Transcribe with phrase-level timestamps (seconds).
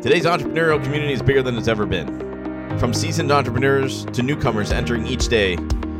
[0.00, 2.06] Today's entrepreneurial community is bigger than it's ever been.
[2.78, 5.56] From seasoned entrepreneurs to newcomers entering each day,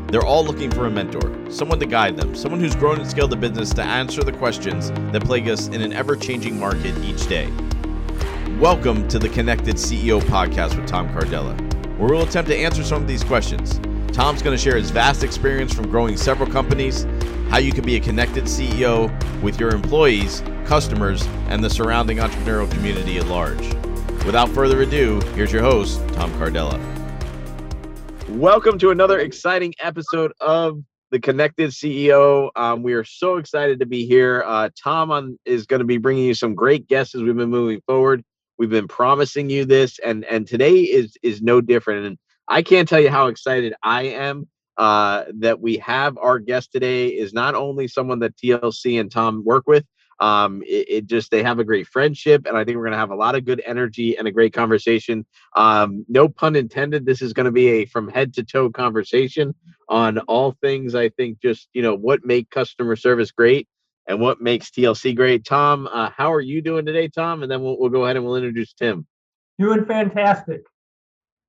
[0.07, 3.31] they're all looking for a mentor, someone to guide them, someone who's grown and scaled
[3.31, 7.27] the business to answer the questions that plague us in an ever changing market each
[7.27, 7.51] day.
[8.57, 11.59] Welcome to the Connected CEO podcast with Tom Cardella,
[11.97, 13.81] where we'll attempt to answer some of these questions.
[14.13, 17.05] Tom's going to share his vast experience from growing several companies,
[17.49, 19.11] how you can be a connected CEO
[19.41, 23.75] with your employees, customers, and the surrounding entrepreneurial community at large.
[24.29, 26.79] Without further ado, here's your host, Tom Cardella.
[28.29, 32.51] Welcome to another exciting episode of the Connected CEO.
[32.55, 34.43] Um, we are so excited to be here.
[34.45, 37.49] Uh, Tom on, is going to be bringing you some great guests as we've been
[37.49, 38.23] moving forward.
[38.59, 42.05] We've been promising you this, and and today is is no different.
[42.05, 42.17] And
[42.47, 47.07] I can't tell you how excited I am uh, that we have our guest today
[47.07, 49.85] is not only someone that TLC and Tom work with,
[50.19, 52.99] um, it, it, just they have a great friendship, and I think we're going to
[52.99, 55.25] have a lot of good energy and a great conversation.
[55.55, 57.05] Um, no pun intended.
[57.05, 59.55] This is going to be a from head to toe conversation
[59.87, 60.93] on all things.
[60.95, 63.67] I think just you know what make customer service great
[64.07, 65.45] and what makes TLC great.
[65.45, 67.43] Tom, uh, how are you doing today, Tom?
[67.43, 69.05] And then we'll, we'll go ahead and we'll introduce Tim.
[69.59, 70.63] Doing fantastic.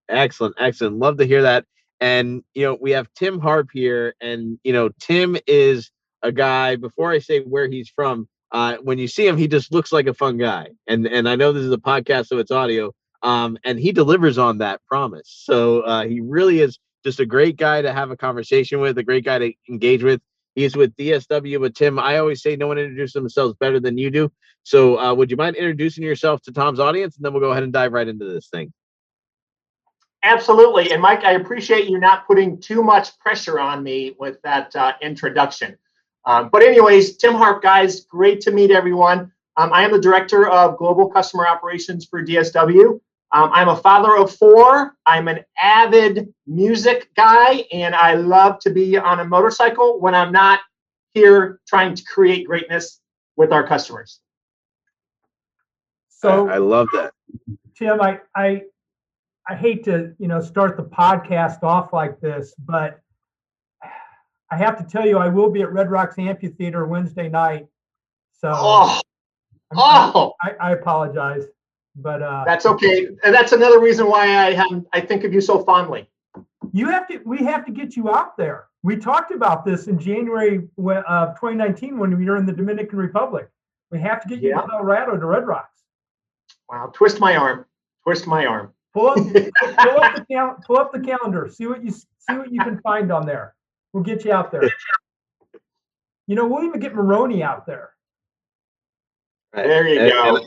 [0.08, 0.98] Excellent, excellent.
[0.98, 1.64] Love to hear that.
[2.00, 5.90] And you know, we have Tim Harp here, and you know, Tim is
[6.22, 6.76] a guy.
[6.76, 10.06] Before I say where he's from, uh, when you see him, he just looks like
[10.06, 10.68] a fun guy.
[10.86, 12.92] And and I know this is a podcast, so it's audio.
[13.22, 15.28] Um, and he delivers on that promise.
[15.44, 19.02] So uh, he really is just a great guy to have a conversation with, a
[19.02, 20.20] great guy to engage with.
[20.54, 24.10] He's with DSW, but Tim, I always say no one introduces themselves better than you
[24.10, 24.32] do.
[24.62, 27.62] So uh, would you mind introducing yourself to Tom's audience, and then we'll go ahead
[27.62, 28.72] and dive right into this thing.
[30.22, 30.92] Absolutely.
[30.92, 34.92] And Mike, I appreciate you not putting too much pressure on me with that uh,
[35.00, 35.78] introduction.
[36.24, 39.32] Um, but, anyways, Tim Harp, guys, great to meet everyone.
[39.56, 43.00] Um, I am the director of global customer operations for DSW.
[43.32, 44.96] Um, I'm a father of four.
[45.06, 50.32] I'm an avid music guy, and I love to be on a motorcycle when I'm
[50.32, 50.60] not
[51.12, 53.00] here trying to create greatness
[53.36, 54.20] with our customers.
[56.08, 57.12] So I love that.
[57.76, 58.62] Tim, I, I
[59.48, 63.00] I hate to, you know, start the podcast off like this, but
[64.50, 67.66] I have to tell you, I will be at Red Rocks Amphitheater Wednesday night.
[68.32, 69.00] So oh,
[69.74, 70.32] oh.
[70.42, 71.44] I, I apologize,
[71.94, 73.08] but uh, that's okay.
[73.22, 76.08] And that's another reason why I have I think of you so fondly.
[76.72, 77.20] You have to.
[77.24, 78.66] We have to get you out there.
[78.82, 83.48] We talked about this in January of 2019 when we were in the Dominican Republic.
[83.90, 84.62] We have to get you yeah.
[84.62, 85.82] to Colorado to Red Rocks.
[86.68, 86.90] Wow!
[86.94, 87.66] Twist my arm.
[88.04, 88.72] Twist my arm.
[88.94, 91.48] Pull up, pull up the cal- pull up the calendar.
[91.52, 93.54] See what you see what you can find on there.
[93.92, 94.70] We'll get you out there.
[96.26, 97.90] You know, we'll even get Maroney out there.
[99.52, 100.36] There you and, go.
[100.36, 100.46] And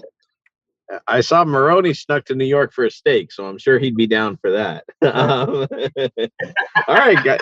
[1.07, 4.07] I saw Maroney snuck to New York for a steak, so I'm sure he'd be
[4.07, 4.85] down for that.
[5.03, 5.67] Um,
[6.87, 7.39] all right, guys.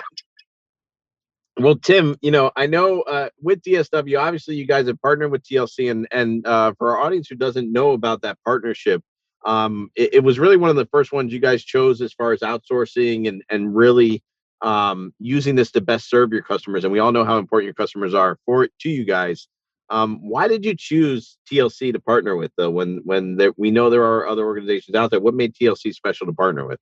[1.58, 5.44] Well, Tim, you know, I know uh, with DSW, obviously you guys have partnered with
[5.44, 9.02] TLC, and and uh, for our audience who doesn't know about that partnership,
[9.44, 12.32] um, it, it, was really one of the first ones you guys chose as far
[12.32, 14.22] as outsourcing and and really
[14.62, 16.84] um, using this to best serve your customers.
[16.84, 19.48] And we all know how important your customers are for to you guys.
[19.90, 22.70] Um, why did you choose TLC to partner with though?
[22.70, 26.26] When when there, we know there are other organizations out there, what made TLC special
[26.26, 26.78] to partner with?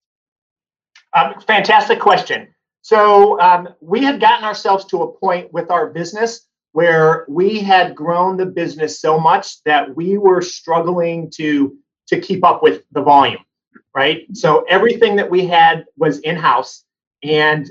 [1.16, 2.48] Um, fantastic question.
[2.82, 7.96] So um, we had gotten ourselves to a point with our business where we had
[7.96, 11.76] grown the business so much that we were struggling to
[12.08, 13.44] to keep up with the volume,
[13.94, 14.24] right?
[14.34, 16.84] So everything that we had was in house,
[17.22, 17.70] and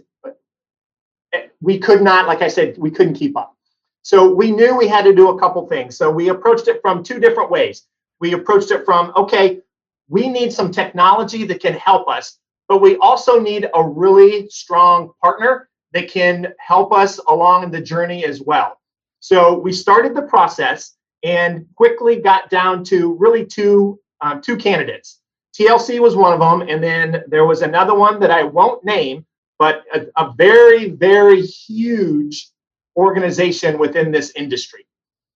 [1.62, 3.56] we could not, like I said, we couldn't keep up.
[4.02, 5.98] So we knew we had to do a couple things.
[5.98, 7.84] So we approached it from two different ways.
[8.20, 9.60] We approached it from, okay,
[10.08, 15.12] we need some technology that can help us, but we also need a really strong
[15.22, 18.80] partner that can help us along the journey as well.
[19.20, 25.22] So we started the process and quickly got down to really two um, two candidates.
[25.58, 29.26] TLC was one of them, and then there was another one that I won't name,
[29.60, 32.50] but a, a very, very huge
[32.96, 34.88] organization within this industry.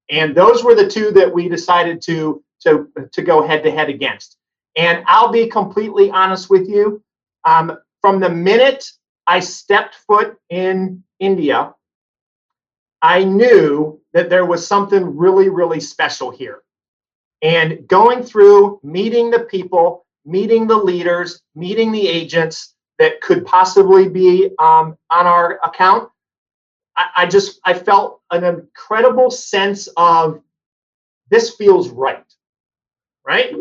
[0.10, 3.90] And those were the two that we decided to to to go head to head
[3.90, 4.38] against.
[4.75, 7.04] And I'll be completely honest with you.
[7.46, 8.90] Um, from the minute
[9.28, 11.74] I stepped foot in India,
[13.02, 16.64] I knew that there was something really, really special here
[17.44, 24.07] and going through meeting the people, meeting the leaders, meeting the agents that could possibly
[24.07, 26.10] be um, on our account.
[26.95, 30.42] I, I just I felt an incredible sense of
[31.30, 32.24] this feels right.
[33.25, 33.54] right?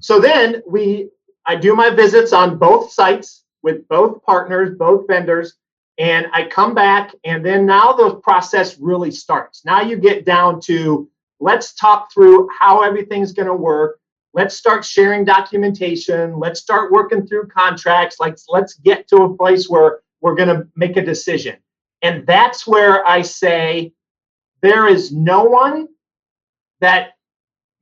[0.00, 1.10] So then we,
[1.46, 5.54] I do my visits on both sites with both partners, both vendors,
[5.98, 9.64] and I come back, and then now the process really starts.
[9.64, 11.08] Now you get down to
[11.40, 13.99] let's talk through how everything's going to work.
[14.32, 16.38] Let's start sharing documentation.
[16.38, 18.20] Let's start working through contracts.
[18.20, 21.56] Like let's get to a place where we're going to make a decision.
[22.02, 23.92] And that's where I say
[24.62, 25.88] there is no one
[26.80, 27.12] that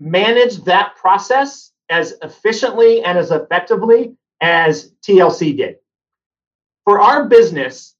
[0.01, 5.77] managed that process as efficiently and as effectively as TLC did.
[6.85, 7.95] For our business,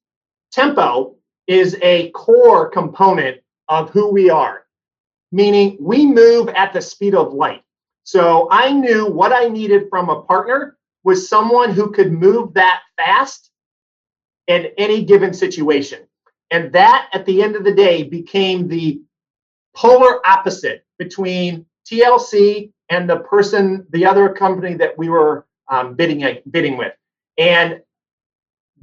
[0.53, 1.17] tempo
[1.47, 4.65] is a core component of who we are,
[5.33, 7.63] meaning we move at the speed of light.
[8.09, 12.81] So I knew what I needed from a partner was someone who could move that
[12.97, 13.51] fast
[14.47, 16.07] in any given situation.
[16.51, 19.03] And that, at the end of the day, became the
[19.77, 26.39] polar opposite between TLC and the person, the other company that we were um, bidding
[26.51, 26.95] bidding with.
[27.37, 27.83] And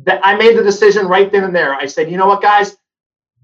[0.03, 1.73] that I made the decision right then and there.
[1.73, 2.77] I said, you know what, guys,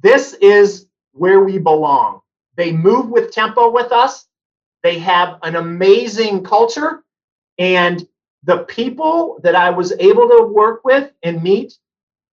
[0.03, 2.21] this is where we belong.
[2.55, 4.27] They move with tempo with us.
[4.83, 7.03] They have an amazing culture,
[7.57, 8.07] and
[8.43, 11.73] the people that I was able to work with and meet,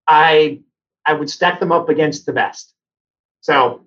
[0.06, 0.60] I
[1.06, 2.74] I would stack them up against the best.
[3.40, 3.84] So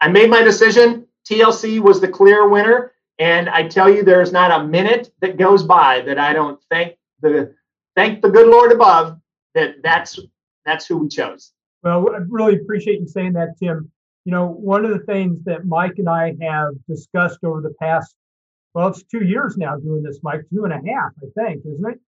[0.00, 1.06] I made my decision.
[1.28, 2.92] TLC was the clear winner.
[3.18, 6.96] And I tell you, there's not a minute that goes by that I don't thank
[7.20, 7.54] the
[7.94, 9.20] thank the good Lord above
[9.54, 10.18] that that's
[10.66, 11.52] that's who we chose.
[11.82, 13.90] Well, I really appreciate you saying that, Tim.
[14.24, 18.14] You know, one of the things that Mike and I have discussed over the past,
[18.72, 21.90] well, it's two years now doing this, Mike, two and a half, I think, isn't
[21.90, 22.00] it?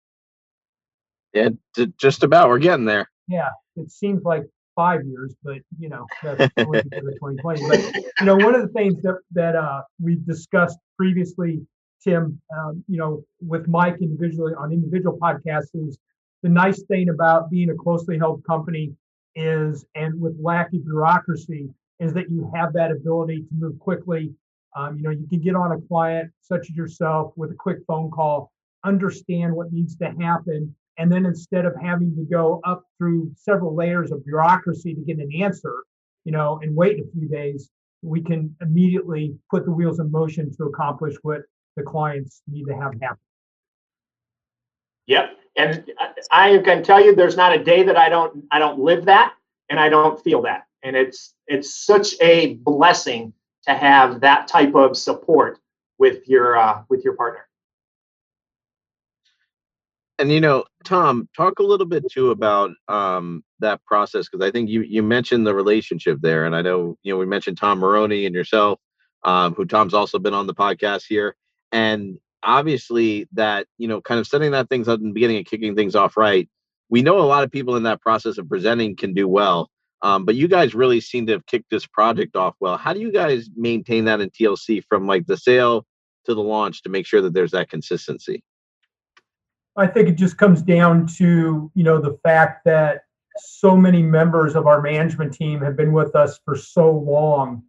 [1.33, 2.49] Yeah, just about.
[2.49, 3.09] We're getting there.
[3.27, 4.43] Yeah, it seems like
[4.75, 7.67] five years, but you know, that's only of 2020.
[7.67, 11.65] But you know, one of the things that that uh, we've discussed previously,
[12.03, 15.97] Tim, um, you know, with Mike individually on individual podcasts is
[16.43, 18.93] the nice thing about being a closely held company
[19.35, 21.69] is, and with lack of bureaucracy,
[21.99, 24.33] is that you have that ability to move quickly.
[24.75, 27.79] Um, you know, you can get on a client such as yourself with a quick
[27.87, 28.51] phone call,
[28.83, 33.75] understand what needs to happen, and then instead of having to go up through several
[33.75, 35.83] layers of bureaucracy to get an answer,
[36.25, 37.69] you know, and wait a few days,
[38.01, 41.41] we can immediately put the wheels in motion to accomplish what
[41.75, 43.17] the clients need to have happen.
[45.07, 45.37] Yep.
[45.55, 45.91] And
[46.31, 49.33] I can tell you there's not a day that I don't I don't live that
[49.69, 50.66] and I don't feel that.
[50.87, 55.59] And it's it's such a blessing to have that type of support
[55.97, 57.47] with your uh, with your partner.
[60.19, 64.49] And you know tom talk a little bit too about um, that process because i
[64.49, 67.79] think you you mentioned the relationship there and i know you know we mentioned tom
[67.79, 68.79] maroney and yourself
[69.23, 71.35] um, who tom's also been on the podcast here.
[71.71, 75.45] And obviously that you know kind of setting that things up in the beginning and
[75.45, 76.47] kicking things off right
[76.89, 79.69] we know a lot of people in that process of presenting can do well
[80.01, 82.99] um, but you guys really seem to have kicked this project off well how do
[82.99, 85.85] you guys maintain that in tlc from like the sale
[86.25, 88.43] to the launch to make sure that there's that consistency
[89.77, 93.03] I think it just comes down to, you know, the fact that
[93.37, 97.61] so many members of our management team have been with us for so long.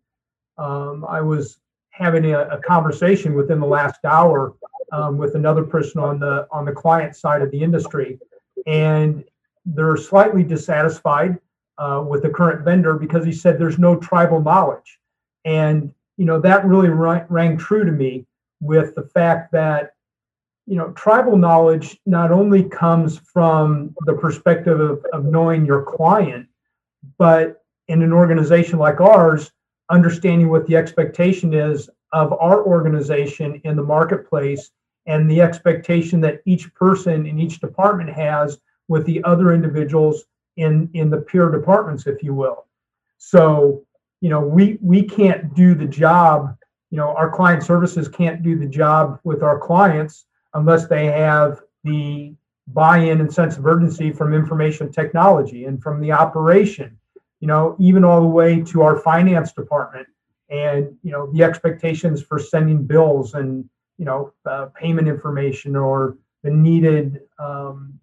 [0.56, 1.58] Um, I was
[1.90, 4.54] having a, a, conversation within the last hour
[4.92, 8.18] um, with another person on the on the client side of the industry,
[8.66, 9.22] and
[9.66, 11.38] they're slightly dissatisfied
[11.78, 14.98] uh, with the current vendor because he said there's no tribal knowledge,
[15.44, 18.26] and you know that really rang, rang true to me
[18.60, 19.92] with the fact that
[20.68, 26.46] you know, tribal knowledge not only comes from the perspective of, of knowing your client,
[27.16, 29.50] but in an organization like ours,
[29.88, 34.70] understanding what the expectation is of our organization in the marketplace
[35.06, 38.58] and the expectation that each person in each department has
[38.88, 40.24] with the other individuals
[40.58, 42.66] in in the peer departments if you will.
[43.16, 43.84] So
[44.20, 46.54] you know we we can't do the job
[46.90, 51.60] you know our client services can't do the job with our clients unless they have
[51.84, 52.34] the
[52.68, 56.98] buy-in and sense of urgency from information technology and from the operation
[57.40, 60.06] you know even all the way to our finance department
[60.50, 66.16] and you know the expectations for sending bills and you know uh, payment information or
[66.42, 67.98] the needed um,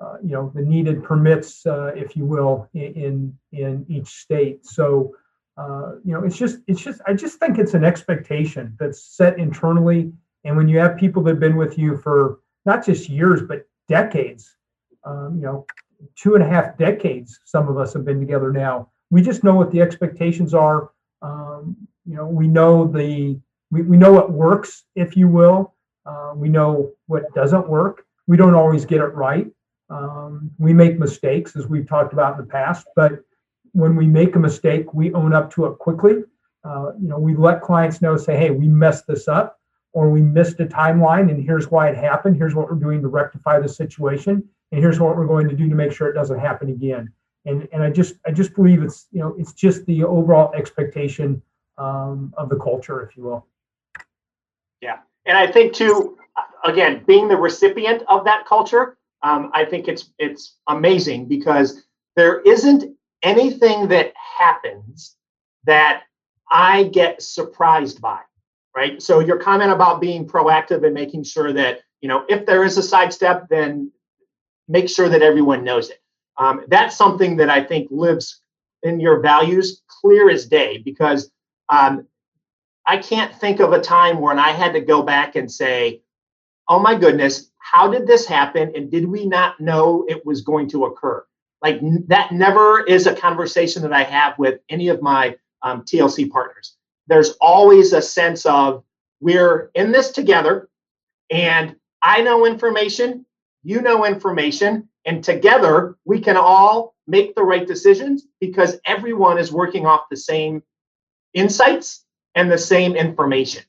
[0.00, 5.14] uh, you know the needed permits uh, if you will in in each state so
[5.56, 9.38] uh, you know it's just it's just i just think it's an expectation that's set
[9.38, 10.12] internally
[10.44, 13.66] and when you have people that have been with you for not just years, but
[13.88, 14.56] decades,
[15.04, 15.66] um, you know,
[16.16, 18.90] two and a half decades, some of us have been together now.
[19.10, 20.90] We just know what the expectations are.
[21.22, 23.38] Um, you know, we know the
[23.70, 25.74] we, we know what works, if you will.
[26.06, 28.04] Uh, we know what doesn't work.
[28.26, 29.46] We don't always get it right.
[29.90, 33.20] Um, we make mistakes, as we've talked about in the past, but
[33.72, 36.22] when we make a mistake, we own up to it quickly.
[36.64, 39.58] Uh, you know, we let clients know, say, hey, we messed this up,
[39.92, 42.36] or we missed a timeline, and here's why it happened.
[42.36, 45.68] Here's what we're doing to rectify the situation, and here's what we're going to do
[45.68, 47.12] to make sure it doesn't happen again.
[47.44, 51.42] And and I just I just believe it's you know it's just the overall expectation
[51.76, 53.46] um, of the culture, if you will.
[54.80, 56.16] Yeah, and I think too,
[56.64, 61.82] again, being the recipient of that culture, um, I think it's it's amazing because
[62.14, 65.16] there isn't anything that happens
[65.64, 66.02] that
[66.50, 68.20] I get surprised by,
[68.76, 69.02] right?
[69.02, 72.76] So your comment about being proactive and making sure that you know if there is
[72.76, 73.90] a sidestep, then
[74.68, 76.02] make sure that everyone knows it.
[76.36, 78.42] Um, that's something that I think lives
[78.82, 81.30] in your values clear as day because
[81.70, 82.06] um,
[82.86, 86.02] I can't think of a time when I had to go back and say,
[86.68, 88.72] oh my goodness, how did this happen?
[88.76, 91.24] And did we not know it was going to occur?
[91.62, 96.30] Like that never is a conversation that I have with any of my um, TLC
[96.30, 96.76] partners.
[97.06, 98.84] There's always a sense of
[99.20, 100.68] we're in this together
[101.30, 103.24] and I know information,
[103.62, 109.50] you know information, and together we can all make the right decisions because everyone is
[109.50, 110.62] working off the same
[111.32, 112.04] insights
[112.34, 113.62] and the same information.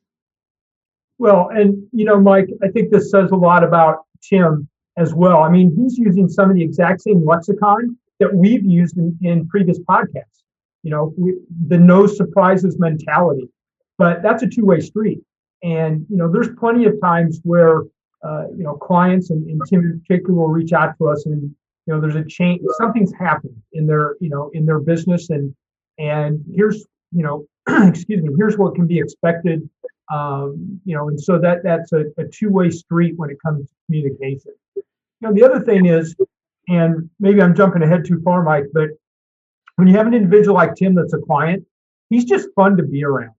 [1.18, 4.68] Well, and you know, Mike, I think this says a lot about Tim
[4.98, 5.44] as well.
[5.44, 9.48] I mean, he's using some of the exact same lexicon that we've used in, in
[9.48, 10.44] previous podcasts.
[10.84, 11.36] You know, we,
[11.68, 13.50] the no surprises mentality,
[13.98, 15.20] but that's a two-way street.
[15.64, 17.84] And you know, there's plenty of times where
[18.24, 21.42] uh, you know clients and, and Tim in particular will reach out to us, and
[21.42, 25.56] you know, there's a change, something's happened in their you know in their business, and
[25.98, 27.46] and here's you know
[27.88, 29.68] excuse me, here's what can be expected.
[30.14, 33.76] Um, you know, and so that that's a, a two-way street when it comes to
[33.88, 34.54] communication.
[34.76, 34.84] You
[35.22, 36.16] know, the other thing is,
[36.68, 38.90] and maybe I'm jumping ahead too far, Mike, but
[39.76, 41.66] when you have an individual like Tim that's a client,
[42.10, 43.34] he's just fun to be around.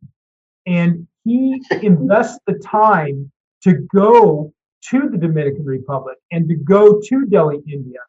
[0.67, 3.31] And he invests the time
[3.63, 4.53] to go
[4.91, 8.01] to the Dominican Republic and to go to Delhi, India,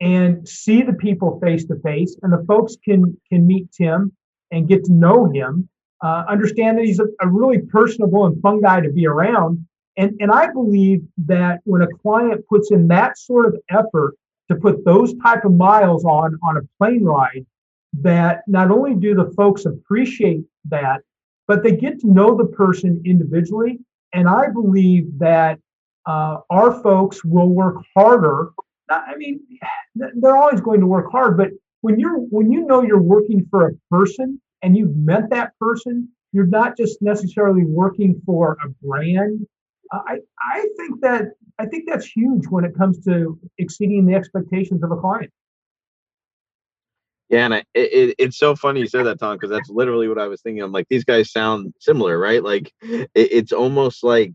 [0.00, 2.16] and see the people face to face.
[2.22, 4.12] And the folks can can meet Tim
[4.50, 5.68] and get to know him,
[6.02, 9.64] uh, understand that he's a, a, really personable and fun guy to be around.
[9.96, 14.16] And, and I believe that when a client puts in that sort of effort
[14.50, 17.46] to put those type of miles on on a plane ride,
[18.00, 21.02] that not only do the folks appreciate that,
[21.46, 23.78] but they get to know the person individually.
[24.12, 25.58] And I believe that
[26.06, 28.50] uh, our folks will work harder.
[28.90, 29.40] I mean,
[29.94, 31.50] they're always going to work hard, but
[31.82, 36.08] when you're when you know you're working for a person and you've met that person,
[36.32, 39.46] you're not just necessarily working for a brand.
[39.92, 44.14] Uh, I I think that I think that's huge when it comes to exceeding the
[44.14, 45.30] expectations of a client.
[47.28, 50.18] Yeah, and I, it, it's so funny you said that, Tom, because that's literally what
[50.18, 50.62] I was thinking.
[50.62, 52.42] I'm like, these guys sound similar, right?
[52.42, 54.34] Like, it, it's almost like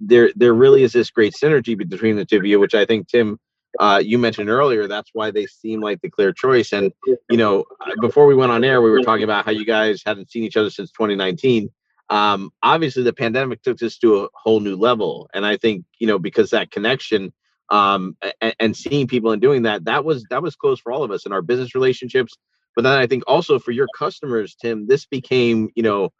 [0.00, 3.08] there there really is this great synergy between the two of you, which I think
[3.08, 3.38] Tim
[3.80, 6.72] uh, you mentioned earlier, that's why they seem like the clear choice.
[6.72, 6.92] And
[7.30, 7.64] you know,
[8.00, 10.56] before we went on air, we were talking about how you guys hadn't seen each
[10.56, 11.70] other since 2019.
[12.10, 16.06] Um, obviously, the pandemic took this to a whole new level, and I think you
[16.06, 17.32] know because that connection
[17.70, 21.02] um, and, and seeing people and doing that, that was that was close for all
[21.02, 22.36] of us in our business relationships.
[22.76, 26.12] But then I think also for your customers, Tim, this became you know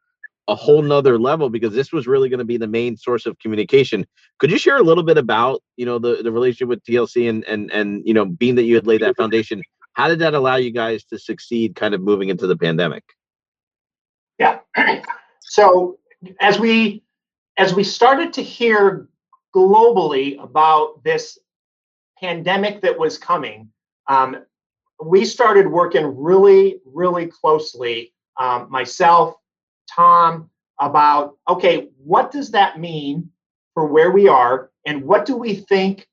[0.49, 3.39] a whole nother level because this was really going to be the main source of
[3.39, 4.07] communication.
[4.39, 7.45] Could you share a little bit about, you know, the, the relationship with TLC and,
[7.45, 9.63] and, and, you know, being that you had laid that foundation,
[9.95, 13.05] how did that allow you guys to succeed kind of moving into the pandemic?
[14.39, 14.59] Yeah.
[15.47, 15.99] So
[16.41, 17.05] as we,
[17.59, 19.09] as we started to hear
[19.55, 21.39] globally about this
[22.19, 23.71] pandemic that was coming,
[24.09, 24.39] um,
[25.05, 28.13] we started working really, really closely.
[28.37, 29.37] Um, myself,
[29.93, 30.51] Tom
[30.81, 33.31] about okay, what does that mean
[33.75, 36.07] for where we are, and what do we think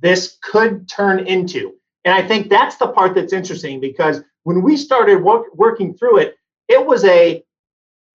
[0.00, 1.74] this could turn into?
[2.04, 6.18] And I think that's the part that's interesting because when we started work, working through
[6.18, 6.36] it,
[6.68, 7.42] it was a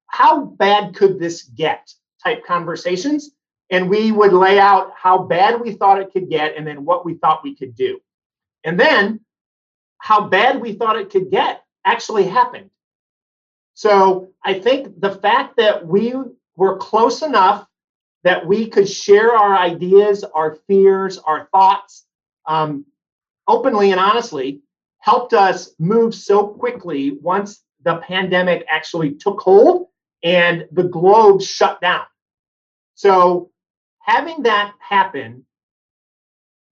[0.08, 1.91] how bad could this get
[2.24, 3.32] type conversations.
[3.72, 7.06] And we would lay out how bad we thought it could get and then what
[7.06, 8.00] we thought we could do.
[8.63, 9.20] And then
[10.00, 12.72] how bad we thought it could get actually happened.
[13.79, 16.13] So I think the fact that we
[16.57, 17.65] were close enough
[18.25, 22.05] that we could share our ideas, our fears, our thoughts
[22.45, 22.86] um,
[23.48, 24.59] openly and honestly
[24.98, 29.88] helped us move so quickly once the pandemic actually took hold
[30.25, 32.03] and the globe shut down.
[32.95, 33.50] So
[34.01, 35.45] having that happen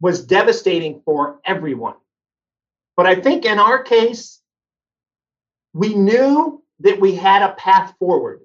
[0.01, 1.95] was devastating for everyone.
[2.97, 4.41] But I think in our case,
[5.71, 8.41] we knew that we had a path forward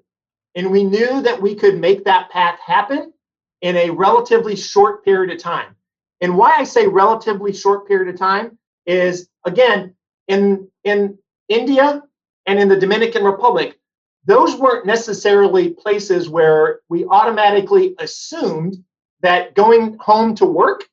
[0.55, 3.13] and we knew that we could make that path happen
[3.61, 5.75] in a relatively short period of time.
[6.21, 9.95] And why I say relatively short period of time is again,
[10.27, 11.17] in, in
[11.49, 12.03] India
[12.45, 13.79] and in the Dominican Republic,
[14.25, 18.83] those weren't necessarily places where we automatically assumed
[19.21, 20.83] that going home to work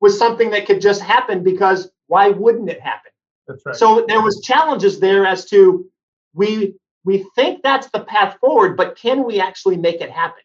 [0.00, 3.10] was something that could just happen because why wouldn't it happen?
[3.46, 3.76] That's right.
[3.76, 5.88] So there was challenges there as to
[6.34, 10.42] we we think that's the path forward, but can we actually make it happen?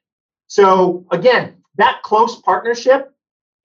[0.47, 3.13] So again, that close partnership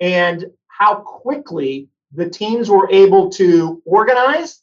[0.01, 4.61] and how quickly the teams were able to organize,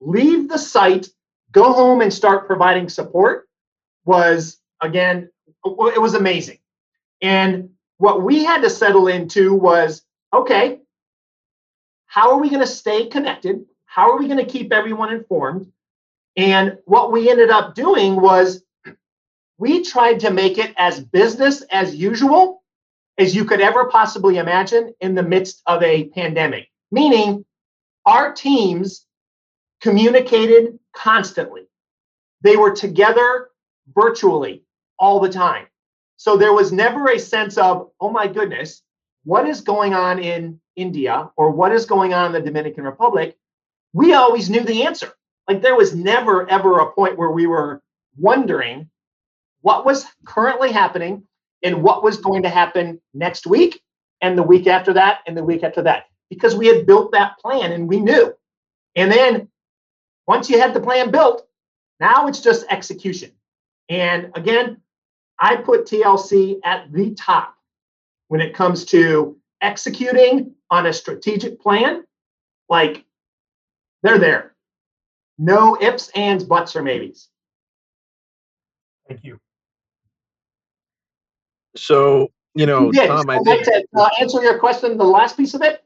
[0.00, 1.08] leave the site,
[1.52, 3.48] go home and start providing support
[4.04, 5.30] was again
[5.64, 6.58] it was amazing.
[7.22, 10.80] And what we had to settle into was okay,
[12.06, 13.64] how are we going to stay connected?
[13.86, 15.72] How are we going to keep everyone informed?
[16.36, 18.62] And what we ended up doing was
[19.58, 22.62] we tried to make it as business as usual
[23.18, 27.44] as you could ever possibly imagine in the midst of a pandemic, meaning
[28.04, 29.06] our teams
[29.80, 31.62] communicated constantly.
[32.42, 33.50] They were together
[33.94, 34.64] virtually
[34.98, 35.66] all the time.
[36.16, 38.82] So there was never a sense of, oh my goodness,
[39.24, 43.36] what is going on in India or what is going on in the Dominican Republic?
[43.92, 45.12] We always knew the answer.
[45.48, 47.82] Like there was never, ever a point where we were
[48.16, 48.88] wondering
[49.60, 51.26] what was currently happening
[51.62, 53.80] and what was going to happen next week
[54.20, 57.38] and the week after that and the week after that because we had built that
[57.38, 58.34] plan and we knew.
[58.96, 59.48] And then
[60.26, 61.46] once you had the plan built,
[62.00, 63.32] now it's just execution.
[63.88, 64.80] And again,
[65.38, 67.54] I put TLC at the top
[68.28, 72.04] when it comes to executing on a strategic plan.
[72.68, 73.04] Like
[74.02, 74.53] they're there.
[75.38, 77.28] No ifs, ands, buts, or maybes.
[79.08, 79.38] Thank you.
[81.76, 85.62] So, you know, Tom, I think to uh, answer your question, the last piece of
[85.62, 85.82] it,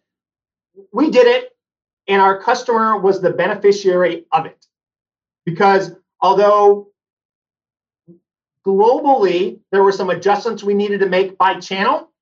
[0.93, 1.57] we did it,
[2.07, 4.67] and our customer was the beneficiary of it.
[5.47, 6.89] Because although
[8.67, 12.13] globally there were some adjustments we needed to make by channel,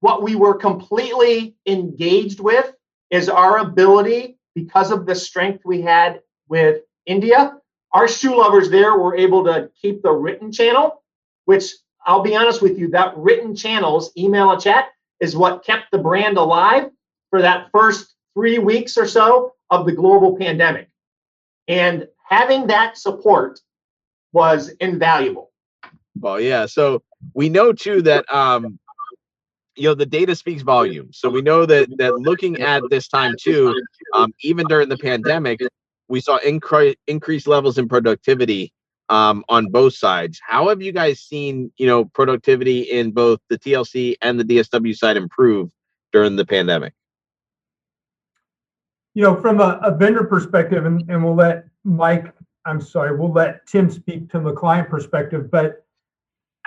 [0.00, 2.72] what we were completely engaged with
[3.10, 7.56] is our ability, because of the strength we had with India,
[7.92, 11.02] our shoe lovers there were able to keep the written channel,
[11.46, 11.72] which
[12.04, 14.88] I'll be honest with you, that written channels, email and chat,
[15.20, 16.90] is what kept the brand alive
[17.30, 20.88] for that first three weeks or so of the global pandemic.
[21.68, 23.60] And having that support
[24.32, 25.50] was invaluable.
[26.18, 26.66] Well, yeah.
[26.66, 27.02] So
[27.34, 28.78] we know too that um,
[29.76, 31.18] you know the data speaks volumes.
[31.18, 33.74] So we know that that looking at this time too,
[34.14, 35.60] um, even during the pandemic,
[36.10, 38.74] we saw incre- increased levels in productivity
[39.08, 40.40] um, on both sides.
[40.46, 44.94] How have you guys seen, you know, productivity in both the TLC and the DSW
[44.94, 45.70] side improve
[46.12, 46.92] during the pandemic?
[49.14, 53.32] You know, from a, a vendor perspective, and, and we'll let Mike, I'm sorry, we'll
[53.32, 55.84] let Tim speak to the client perspective, but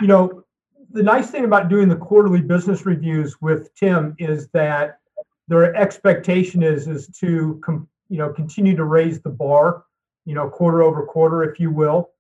[0.01, 0.43] you know,
[0.91, 4.99] the nice thing about doing the quarterly business reviews with Tim is that
[5.47, 9.86] their expectation is is to com- you know continue to raise the bar
[10.23, 12.12] you know quarter over quarter if you will.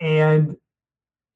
[0.00, 0.56] And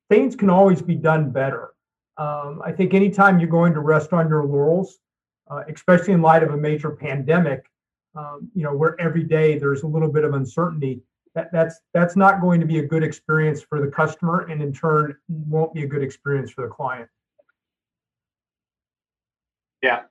[0.09, 1.70] things can always be done better.
[2.16, 4.98] Um, i think anytime you're going to rest on your laurels
[5.50, 7.64] uh, especially in light of a major pandemic
[8.14, 11.03] um, you know where every day there's a little bit of uncertainty
[11.35, 14.72] that, that's that's not going to be a good experience for the customer and in
[14.72, 17.09] turn won't be a good experience for the client.
[19.83, 20.03] Yeah.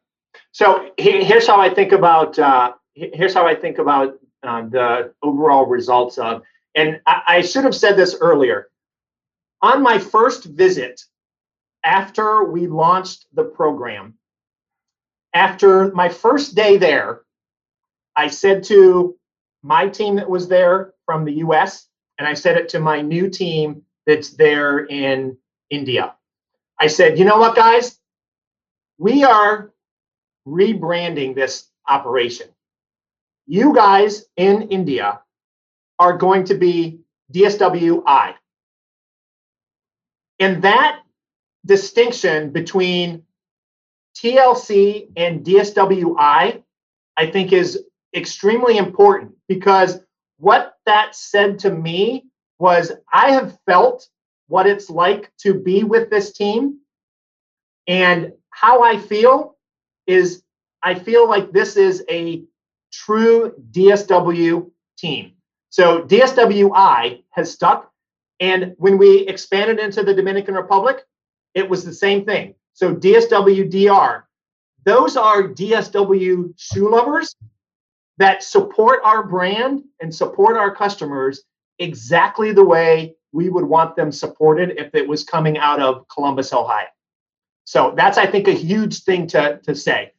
[0.52, 5.66] So here's how i think about uh, here's how I think about uh, the overall
[5.66, 6.44] results of,
[6.76, 8.70] and I, I should have said this earlier.
[9.62, 11.02] On my first visit,
[11.84, 14.16] after we launched the program,
[15.34, 17.22] after my first day there,
[18.16, 19.18] I said to
[19.64, 23.30] my team that was there from the US, and I said it to my new
[23.30, 25.38] team that's there in
[25.70, 26.14] India.
[26.80, 27.98] I said, you know what, guys?
[28.98, 29.72] We are
[30.46, 32.50] rebranding this operation
[33.46, 35.22] you guys in India
[36.00, 37.00] are going to be
[37.34, 38.36] DSWI.
[40.40, 41.00] And that
[41.66, 43.24] distinction between
[44.16, 46.64] TLC and DSWI,
[47.18, 47.84] I think, is
[48.16, 50.00] extremely important because
[50.38, 52.26] what that said to me
[52.60, 54.08] was I have felt
[54.48, 56.80] what it's like to be with this team.
[57.88, 59.58] And how I feel
[60.06, 60.44] is
[60.82, 62.44] I feel like this is a
[62.94, 65.34] true DSW team.
[65.70, 67.92] So DSWI has stuck.
[68.40, 71.04] And when we expanded into the Dominican Republic,
[71.56, 72.56] it was the same thing.
[72.74, 74.24] So DSWDR,
[74.86, 77.36] those are DSW shoe lovers
[78.18, 81.44] that support our brand and support our customers
[81.80, 86.54] exactly the way we would want them supported if it was coming out of Columbus,
[86.54, 86.88] Ohio.
[87.66, 90.12] So that's, I think, a huge thing to, to say.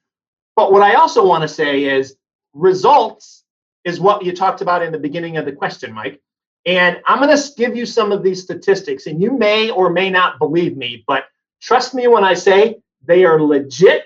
[0.57, 2.17] But what I also want to say is
[2.55, 3.45] results
[3.85, 6.21] is what you talked about in the beginning of the question, Mike.
[6.67, 10.09] And I'm going to give you some of these statistics, and you may or may
[10.09, 11.25] not believe me, but
[11.61, 14.05] trust me when I say they are legit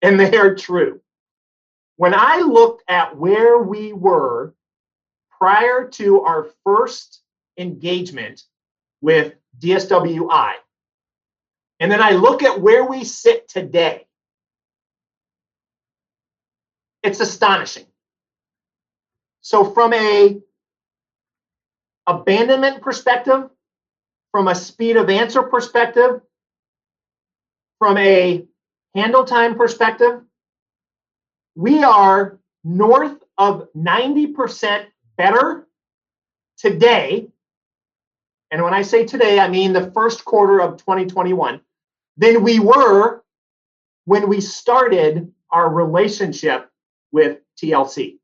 [0.00, 1.00] and they are true.
[1.96, 4.54] When I looked at where we were
[5.38, 7.20] prior to our first
[7.58, 8.44] engagement
[9.02, 10.52] with DSWI,
[11.80, 14.06] and then I look at where we sit today,
[17.02, 17.86] it's astonishing.
[19.40, 20.40] So, from a
[22.06, 23.50] abandonment perspective,
[24.32, 26.20] from a speed of answer perspective,
[27.78, 28.44] from a
[28.94, 30.20] handle time perspective,
[31.54, 34.86] we are north of 90%
[35.16, 35.66] better
[36.58, 37.28] today.
[38.50, 41.60] And when I say today, I mean the first quarter of 2021
[42.16, 43.22] than we were
[44.04, 46.69] when we started our relationship
[47.12, 48.18] with TLC.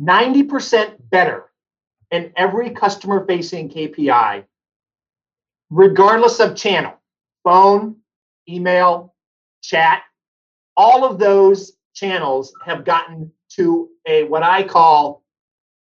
[0.00, 1.50] 90% better
[2.10, 4.44] in every customer facing KPI,
[5.70, 6.94] regardless of channel
[7.46, 7.96] phone,
[8.48, 9.14] email,
[9.62, 10.02] chat,
[10.76, 15.22] all of those channels have gotten to a what I call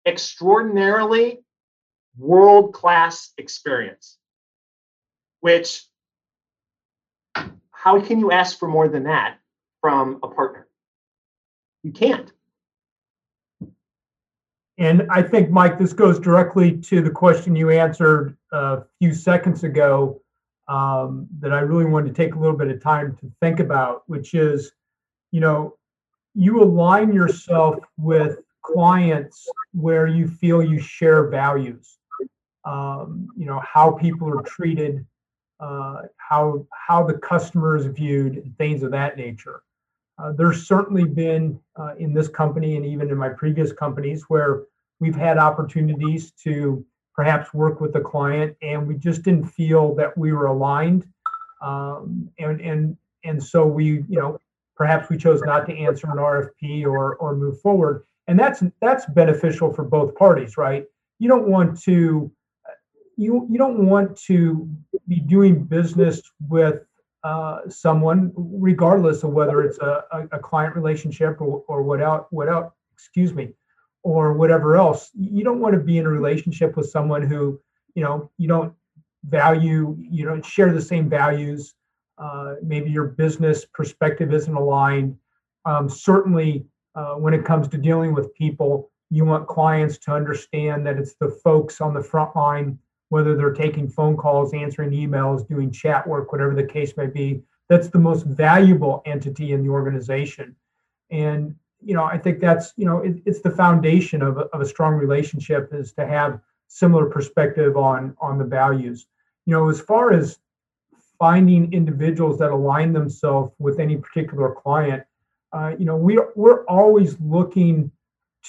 [0.06, 1.40] extraordinarily
[2.18, 4.18] world class experience.
[5.40, 5.84] Which,
[7.70, 9.38] how can you ask for more than that
[9.80, 10.63] from a partner?
[11.84, 12.32] You can't.
[14.78, 19.62] And I think, Mike, this goes directly to the question you answered a few seconds
[19.62, 20.20] ago
[20.66, 24.02] um, that I really wanted to take a little bit of time to think about,
[24.06, 24.72] which is,
[25.30, 25.76] you know,
[26.34, 31.98] you align yourself with clients where you feel you share values.
[32.64, 35.04] Um, you know how people are treated,
[35.60, 39.62] uh, how how the customer is viewed, and things of that nature.
[40.18, 44.62] Uh, there's certainly been uh, in this company and even in my previous companies where
[45.00, 50.16] we've had opportunities to perhaps work with the client and we just didn't feel that
[50.16, 51.06] we were aligned.
[51.62, 54.38] Um, and and and so we you know
[54.76, 58.04] perhaps we chose not to answer an RFP or or move forward.
[58.28, 60.84] And that's that's beneficial for both parties right?
[61.18, 62.30] You don't want to
[63.16, 64.68] you you don't want to
[65.08, 66.84] be doing business with
[67.24, 72.74] uh, someone, regardless of whether it's a, a, a client relationship or, or without, without,
[72.92, 73.48] excuse me,
[74.02, 75.10] or whatever else.
[75.14, 77.58] You don't want to be in a relationship with someone who,
[77.94, 78.74] you know, you don't
[79.24, 81.74] value, you don't share the same values.
[82.18, 85.16] Uh, maybe your business perspective isn't aligned.
[85.64, 90.86] Um, certainly, uh, when it comes to dealing with people, you want clients to understand
[90.86, 95.46] that it's the folks on the front line whether they're taking phone calls, answering emails,
[95.46, 97.42] doing chat work, whatever the case may be.
[97.68, 100.56] That's the most valuable entity in the organization.
[101.10, 104.60] And, you know, I think that's, you know, it, it's the foundation of a, of
[104.60, 109.06] a strong relationship is to have similar perspective on on the values.
[109.46, 110.38] You know, as far as
[111.18, 115.04] finding individuals that align themselves with any particular client,
[115.52, 117.90] uh, you know, we we're always looking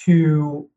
[0.04, 0.68] to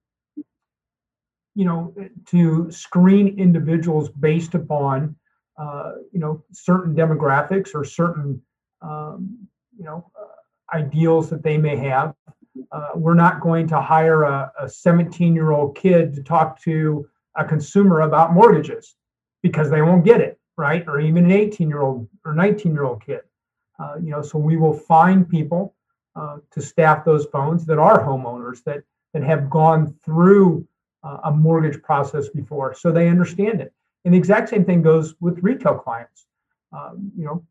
[1.60, 1.94] you know,
[2.26, 5.14] to screen individuals based upon,
[5.58, 8.42] uh, you know, certain demographics or certain,
[8.82, 9.38] um,
[9.78, 12.16] you know, uh, ideals that they may have.
[12.72, 17.44] Uh, we're not going to hire a 17 year old kid to talk to a
[17.44, 18.96] consumer about mortgages
[19.44, 20.86] because they won't get it, right?
[20.88, 23.20] Or even an 18 year old or 19 year old kid.
[23.78, 25.76] Uh, you know, so we will find people
[26.16, 28.82] uh, to staff those phones that are homeowners that
[29.14, 30.66] that have gone through
[31.04, 33.74] a mortgage process before, so they understand it.
[34.06, 36.26] And the exact same thing goes with retail clients.
[36.72, 37.44] Um, you know,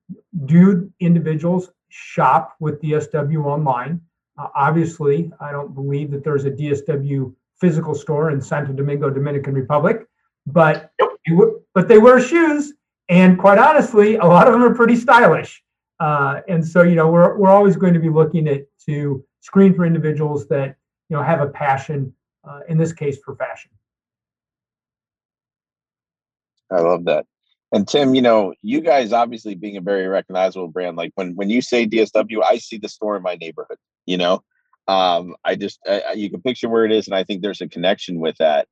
[0.46, 4.00] do individuals shop with DSW online?
[4.38, 9.54] Uh, obviously, I don't believe that there's a DSW physical store in Santo Domingo, Dominican
[9.54, 10.06] Republic,
[10.46, 10.92] but
[11.74, 12.72] but they wear shoes,
[13.08, 15.62] and quite honestly, a lot of them are pretty stylish.
[16.00, 19.74] Uh, and so, you know, we're we're always going to be looking at to screen
[19.74, 20.76] for individuals that
[21.08, 22.14] you know have a passion
[22.48, 23.70] uh, in this case for fashion.
[26.70, 27.26] I love that.
[27.72, 30.96] And Tim, you know, you guys obviously being a very recognizable brand.
[30.96, 33.76] Like when when you say DSW, I see the store in my neighborhood.
[34.06, 34.42] You know,
[34.87, 37.68] um, I just I, you can picture where it is, and I think there's a
[37.68, 38.68] connection with that.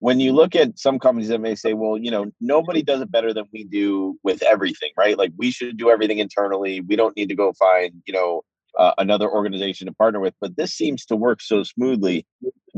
[0.00, 3.10] When you look at some companies that may say, well, you know, nobody does it
[3.10, 5.18] better than we do with everything, right?
[5.18, 6.80] Like we should do everything internally.
[6.80, 8.42] We don't need to go find, you know,
[8.78, 10.34] uh, another organization to partner with.
[10.40, 12.26] But this seems to work so smoothly.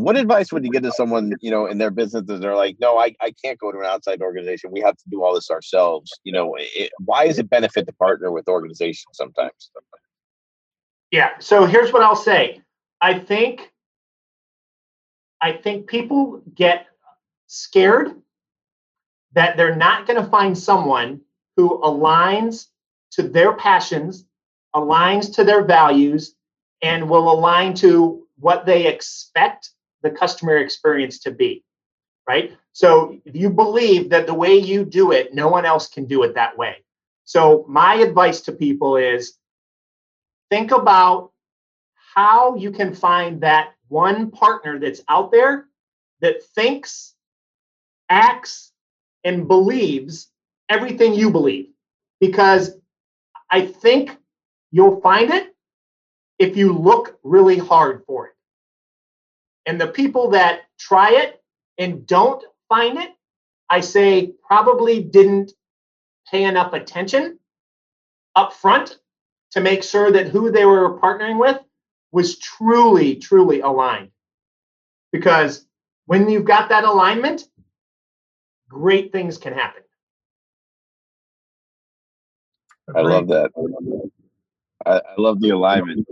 [0.03, 2.41] What advice would you give to someone, you know, in their businesses?
[2.41, 4.71] They're like, no, I, I can't go to an outside organization.
[4.73, 6.11] We have to do all this ourselves.
[6.25, 9.71] You know, it, why is it benefit to partner with organizations sometimes?
[11.11, 11.31] Yeah.
[11.39, 12.63] So here's what I'll say.
[13.01, 13.73] I think
[15.41, 16.87] I think people get
[17.47, 18.15] scared
[19.33, 21.21] that they're not going to find someone
[21.57, 22.67] who aligns
[23.13, 24.25] to their passions
[24.75, 26.35] aligns to their values
[26.83, 29.71] and will align to what they expect
[30.03, 31.65] the customer experience to be
[32.29, 32.57] right?
[32.73, 36.23] So if you believe that the way you do it no one else can do
[36.23, 36.77] it that way.
[37.25, 39.35] So my advice to people is
[40.51, 41.33] think about
[42.15, 45.67] how you can find that one partner that's out there
[46.21, 47.15] that thinks
[48.09, 48.73] acts
[49.25, 50.29] and believes
[50.69, 51.69] everything you believe.
[52.21, 52.77] Because
[53.51, 54.17] i think
[54.71, 55.55] You'll find it
[56.39, 58.35] if you look really hard for it.
[59.67, 61.43] And the people that try it
[61.79, 63.11] and don't find it,
[63.69, 65.53] I say probably didn't
[66.31, 67.39] pay enough attention
[68.37, 68.99] up front
[69.53, 71.59] to make sure that who they were partnering with
[72.13, 74.11] was truly, truly aligned.
[75.13, 75.67] Because
[76.07, 77.45] when you've got that alignment,
[78.69, 79.83] great things can happen.
[82.95, 83.51] I love that.
[84.87, 86.07] I, I, love the alignment.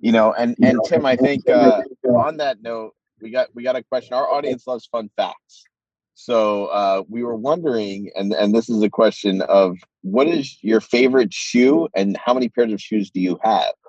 [0.00, 3.76] You know, and and Tim, I think uh, on that note, we got we got
[3.76, 4.14] a question.
[4.14, 5.64] Our audience loves fun facts.
[6.14, 10.80] So uh, we were wondering, and and this is a question of what is your
[10.80, 13.72] favorite shoe, and how many pairs of shoes do you have?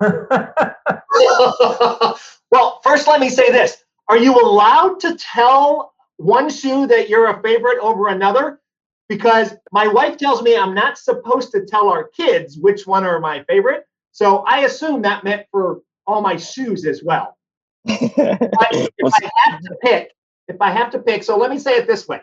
[2.50, 7.30] well, first, let me say this: Are you allowed to tell one shoe that you're
[7.30, 8.60] a favorite over another?
[9.08, 13.20] Because my wife tells me I'm not supposed to tell our kids which one are
[13.20, 13.86] my favorite.
[14.14, 17.36] So I assume that meant for all my shoes as well.
[17.84, 20.12] if I have to pick,
[20.46, 22.20] if I have to pick, so let me say it this way.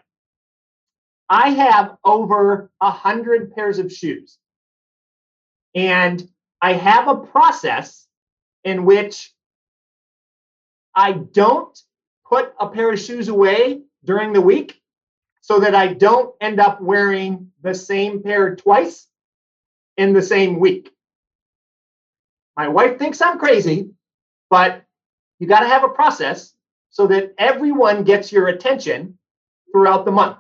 [1.30, 4.38] I have over a hundred pairs of shoes.
[5.76, 6.26] And
[6.62, 8.08] I have a process
[8.64, 9.34] in which
[10.96, 11.78] I don't
[12.26, 14.82] put a pair of shoes away during the week
[15.42, 19.08] so that I don't end up wearing the same pair twice
[19.98, 20.90] in the same week.
[22.58, 23.92] My wife thinks I'm crazy,
[24.50, 24.84] but
[25.40, 26.54] you got to have a process
[26.90, 29.18] so that everyone gets your attention
[29.72, 30.38] throughout the month.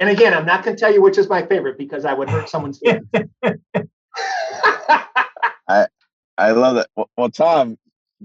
[0.00, 2.30] And again, I'm not going to tell you which is my favorite because I would
[2.30, 3.06] hurt someone's feelings.
[5.68, 5.86] I
[6.38, 6.88] I love that.
[6.96, 7.76] Well, well, Tom,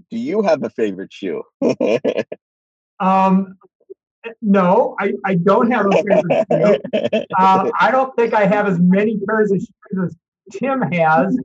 [0.10, 1.44] do you have a favorite shoe?
[3.00, 3.58] um,
[4.42, 7.26] no, I, I don't have a favorite shoe.
[7.38, 10.16] Uh, I don't think I have as many pairs of shoes as
[10.52, 11.38] Tim has,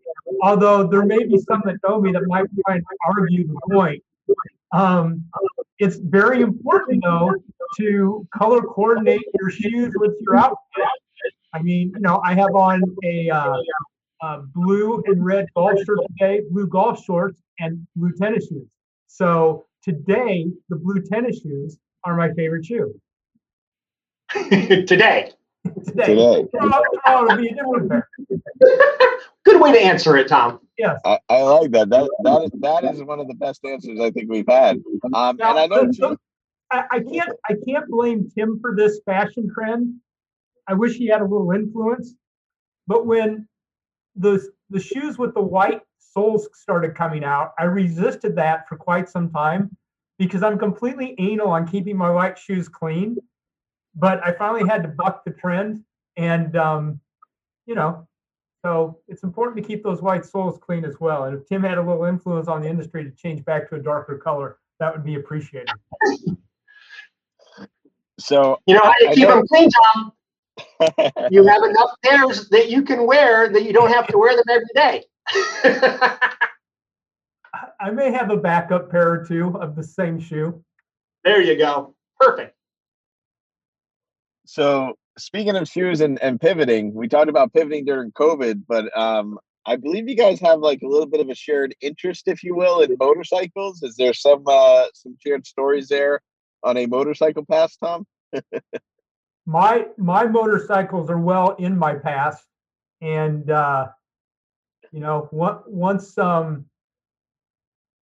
[0.42, 4.02] although there may be some that know me that might try and argue the point.
[4.72, 5.24] Um,
[5.78, 7.34] it's very important, though,
[7.78, 10.84] to color coordinate your shoes with your outfit.
[11.52, 13.56] I mean, you know, I have on a, uh,
[14.22, 18.68] a blue and red golf shirt today, blue golf shorts, and blue tennis shoes.
[19.06, 22.94] So today, the blue tennis shoes are my favorite shoe.
[24.50, 25.32] today.
[25.64, 26.06] Today.
[26.06, 26.46] Today.
[27.36, 28.08] Be a different pair.
[29.44, 30.60] Good way to answer it, Tom.
[30.78, 31.00] Yes.
[31.04, 31.90] I, I, like that.
[31.90, 34.76] That that is that is one of the best answers I think we've had.
[35.12, 36.16] Um, now, and I know so,
[36.70, 39.94] I, I can't I can't blame Tim for this fashion trend.
[40.66, 42.14] I wish he had a little influence.
[42.86, 43.48] But when
[44.16, 49.08] the the shoes with the white soles started coming out, I resisted that for quite
[49.08, 49.76] some time
[50.18, 53.16] because I'm completely anal on keeping my white shoes clean
[53.94, 55.84] but I finally had to buck the trend,
[56.16, 57.00] and um,
[57.66, 58.06] you know,
[58.64, 61.24] so it's important to keep those white soles clean as well.
[61.24, 63.80] And if Tim had a little influence on the industry to change back to a
[63.80, 65.70] darker color, that would be appreciated.
[68.18, 70.12] So you know how to keep them clean, Tom.
[71.30, 74.44] you have enough pairs that you can wear that you don't have to wear them
[74.48, 75.04] every day.
[77.80, 80.62] I may have a backup pair or two of the same shoe.
[81.24, 81.94] There you go.
[82.18, 82.54] Perfect.
[84.50, 89.38] So speaking of shoes and, and pivoting, we talked about pivoting during COVID, but um,
[89.64, 92.56] I believe you guys have like a little bit of a shared interest, if you
[92.56, 93.80] will, in motorcycles.
[93.84, 96.20] Is there some uh, some shared stories there
[96.64, 98.04] on a motorcycle past, Tom?
[99.46, 102.44] my my motorcycles are well in my past,
[103.00, 103.86] and uh,
[104.90, 106.64] you know, one, once um,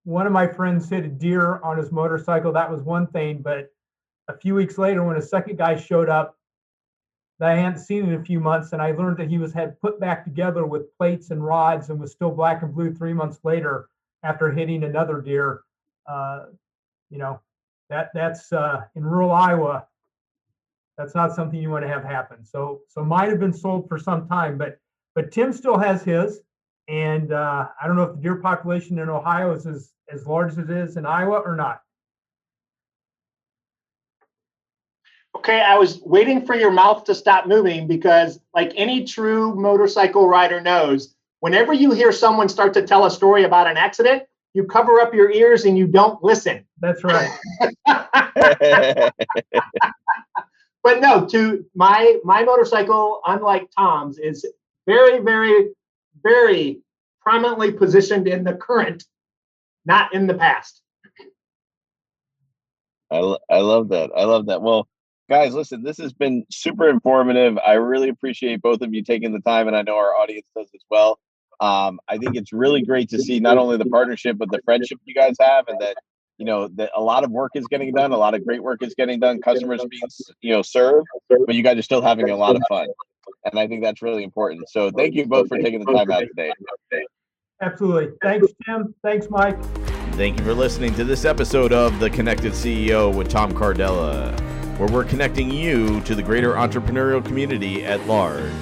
[0.04, 3.42] one of my friends hit a deer on his motorcycle, that was one thing.
[3.42, 3.68] But
[4.28, 6.37] a few weeks later, when a second guy showed up
[7.38, 9.80] that I hadn't seen in a few months, and I learned that he was had
[9.80, 13.38] put back together with plates and rods and was still black and blue three months
[13.44, 13.88] later
[14.22, 15.62] after hitting another deer.
[16.06, 16.46] Uh,
[17.10, 17.40] you know,
[17.90, 19.86] that that's uh, in rural Iowa.
[20.96, 22.44] That's not something you want to have happen.
[22.44, 24.78] So so mine have been sold for some time, but
[25.14, 26.40] but Tim still has his,
[26.88, 30.52] and uh, I don't know if the deer population in Ohio is as as large
[30.52, 31.82] as it is in Iowa or not.
[35.36, 40.26] Okay, I was waiting for your mouth to stop moving because, like any true motorcycle
[40.26, 44.64] rider knows, whenever you hear someone start to tell a story about an accident, you
[44.64, 46.64] cover up your ears and you don't listen.
[46.80, 47.30] That's right.
[50.82, 54.46] but no, to my my motorcycle, unlike Tom's, is
[54.86, 55.68] very, very,
[56.22, 56.80] very
[57.20, 59.04] prominently positioned in the current,
[59.84, 60.80] not in the past.
[63.10, 64.10] I, I love that.
[64.16, 64.62] I love that.
[64.62, 64.88] Well,
[65.28, 67.58] guys, listen, this has been super informative.
[67.58, 70.68] I really appreciate both of you taking the time, and I know our audience does
[70.74, 71.18] as well.
[71.60, 74.98] Um, I think it's really great to see not only the partnership but the friendship
[75.04, 75.96] you guys have, and that
[76.38, 78.82] you know that a lot of work is getting done, a lot of great work
[78.82, 80.02] is getting done, customers being
[80.40, 82.86] you know served, but you guys are still having a lot of fun,
[83.44, 84.68] and I think that's really important.
[84.70, 86.52] So thank you both for taking the time out today.
[87.60, 88.16] Absolutely.
[88.22, 88.94] Thanks, Tim.
[89.02, 89.60] Thanks, Mike.
[90.12, 94.36] Thank you for listening to this episode of The Connected CEO with Tom Cardella,
[94.78, 98.52] where we're connecting you to the greater entrepreneurial community at large.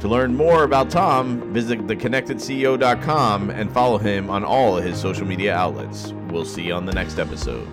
[0.00, 5.54] To learn more about Tom, visit theconnectedceo.com and follow him on all his social media
[5.54, 6.12] outlets.
[6.28, 7.68] We'll see you on the next episode.